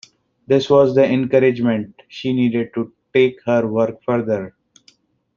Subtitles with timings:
[0.47, 4.55] This was the encouragement she needed to take her work further.